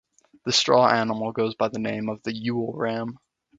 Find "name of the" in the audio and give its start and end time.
1.77-2.33